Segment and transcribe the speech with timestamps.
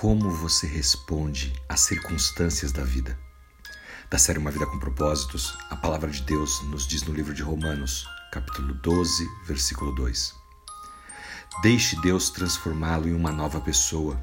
[0.00, 3.18] Como você responde às circunstâncias da vida?
[4.10, 7.42] Da série Uma Vida com Propósitos, a palavra de Deus nos diz no livro de
[7.42, 10.34] Romanos, capítulo 12, versículo 2.
[11.62, 14.22] Deixe Deus transformá-lo em uma nova pessoa,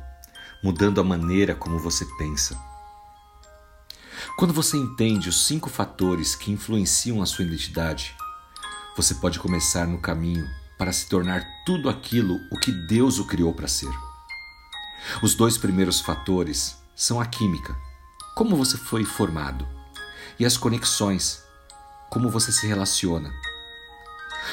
[0.63, 2.55] mudando a maneira como você pensa.
[4.37, 8.15] Quando você entende os cinco fatores que influenciam a sua identidade,
[8.95, 10.47] você pode começar no caminho
[10.77, 14.12] para se tornar tudo aquilo o que Deus o criou para ser.
[15.21, 17.75] Os dois primeiros fatores são a química,
[18.35, 19.67] como você foi formado,
[20.39, 21.43] e as conexões,
[22.09, 23.31] como você se relaciona.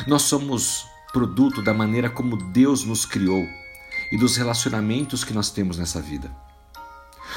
[0.07, 3.47] Nós somos produto da maneira como Deus nos criou
[4.13, 6.35] e dos relacionamentos que nós temos nessa vida.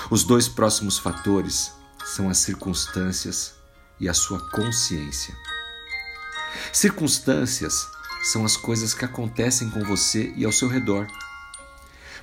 [0.09, 1.73] Os dois próximos fatores
[2.05, 3.55] são as circunstâncias
[3.99, 5.35] e a sua consciência.
[6.71, 7.87] Circunstâncias
[8.31, 11.07] são as coisas que acontecem com você e ao seu redor.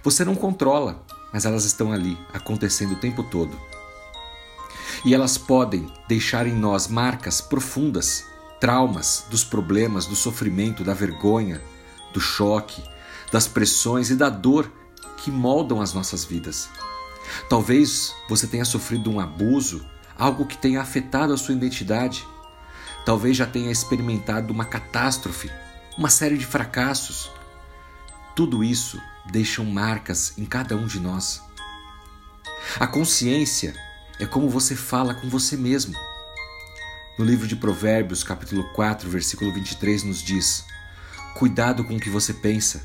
[0.03, 3.59] Você não controla, mas elas estão ali, acontecendo o tempo todo.
[5.05, 8.25] E elas podem deixar em nós marcas profundas,
[8.59, 11.63] traumas dos problemas, do sofrimento, da vergonha,
[12.13, 12.83] do choque,
[13.33, 14.71] das pressões e da dor
[15.17, 16.69] que moldam as nossas vidas.
[17.49, 19.85] Talvez você tenha sofrido um abuso,
[20.19, 22.27] algo que tenha afetado a sua identidade.
[23.05, 25.51] Talvez já tenha experimentado uma catástrofe,
[25.97, 27.31] uma série de fracassos.
[28.35, 29.01] Tudo isso
[29.31, 31.43] deixam marcas em cada um de nós.
[32.79, 33.75] A consciência
[34.19, 35.95] é como você fala com você mesmo.
[37.19, 40.65] No livro de Provérbios, capítulo 4, versículo 23, nos diz:
[41.35, 42.85] Cuidado com o que você pensa,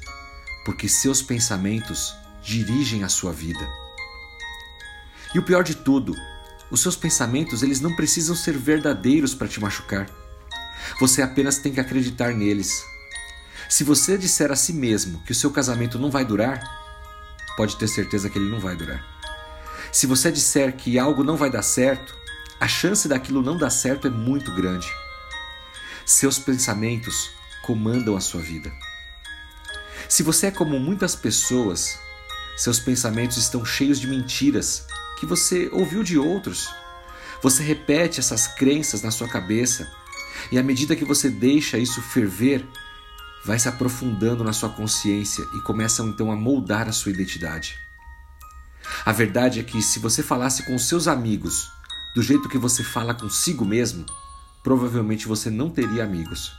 [0.65, 3.67] porque seus pensamentos dirigem a sua vida.
[5.33, 6.15] E o pior de tudo,
[6.71, 10.09] os seus pensamentos eles não precisam ser verdadeiros para te machucar.
[10.99, 12.83] Você apenas tem que acreditar neles.
[13.67, 16.61] Se você disser a si mesmo que o seu casamento não vai durar,
[17.57, 19.03] pode ter certeza que ele não vai durar.
[19.91, 22.15] Se você disser que algo não vai dar certo,
[22.59, 24.87] a chance daquilo não dar certo é muito grande.
[26.05, 27.31] Seus pensamentos
[27.63, 28.71] comandam a sua vida.
[30.07, 31.97] Se você é como muitas pessoas,
[32.55, 34.85] seus pensamentos estão cheios de mentiras
[35.19, 36.69] que você ouviu de outros.
[37.41, 39.91] Você repete essas crenças na sua cabeça,
[40.51, 42.65] e à medida que você deixa isso ferver,
[43.45, 47.77] vai se aprofundando na sua consciência e começam então a moldar a sua identidade.
[49.05, 51.71] A verdade é que se você falasse com seus amigos
[52.15, 54.03] do jeito que você fala consigo mesmo,
[54.63, 56.51] provavelmente você não teria amigos.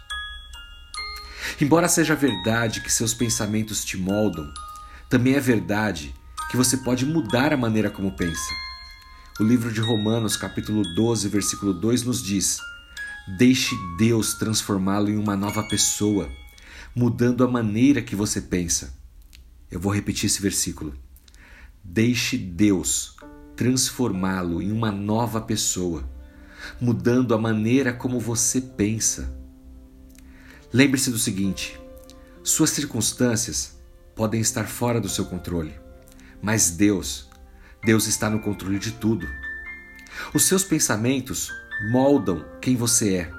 [1.60, 4.48] Embora seja verdade que seus pensamentos te moldam,
[5.08, 6.14] também é verdade
[6.50, 8.54] que você pode mudar a maneira como pensa.
[9.40, 12.58] O livro de Romanos, capítulo 12, versículo 2 nos diz:
[13.36, 16.30] Deixe Deus transformá-lo em uma nova pessoa
[16.96, 18.94] mudando a maneira que você pensa.
[19.70, 20.94] Eu vou repetir esse versículo.
[21.84, 23.14] Deixe Deus
[23.54, 26.08] transformá-lo em uma nova pessoa,
[26.80, 29.30] mudando a maneira como você pensa.
[30.72, 31.78] Lembre-se do seguinte:
[32.42, 33.76] suas circunstâncias
[34.14, 35.74] podem estar fora do seu controle,
[36.40, 37.28] mas Deus,
[37.84, 39.28] Deus está no controle de tudo.
[40.32, 41.52] Os seus pensamentos
[41.90, 43.32] moldam quem você é,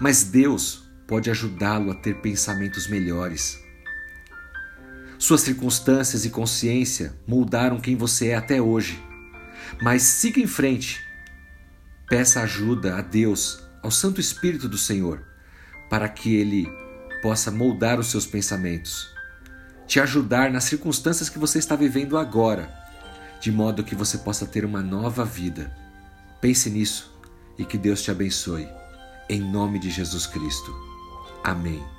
[0.00, 3.62] mas Deus pode ajudá-lo a ter pensamentos melhores.
[5.18, 9.02] Suas circunstâncias e consciência moldaram quem você é até hoje.
[9.80, 11.02] Mas siga em frente.
[12.08, 15.22] Peça ajuda a Deus, ao Santo Espírito do Senhor,
[15.88, 16.68] para que Ele
[17.22, 19.08] possa moldar os seus pensamentos,
[19.86, 22.70] te ajudar nas circunstâncias que você está vivendo agora,
[23.40, 25.74] de modo que você possa ter uma nova vida.
[26.40, 27.18] Pense nisso
[27.58, 28.68] e que Deus te abençoe.
[29.28, 30.93] Em nome de Jesus Cristo.
[31.44, 31.93] Amém.